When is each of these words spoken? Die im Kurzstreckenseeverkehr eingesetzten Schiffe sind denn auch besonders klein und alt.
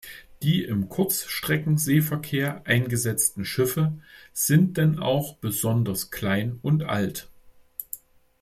Die 0.41 0.63
im 0.63 0.89
Kurzstreckenseeverkehr 0.89 2.65
eingesetzten 2.65 3.45
Schiffe 3.45 3.99
sind 4.33 4.77
denn 4.77 4.97
auch 4.97 5.35
besonders 5.37 6.09
klein 6.09 6.57
und 6.63 6.81
alt. 6.81 7.29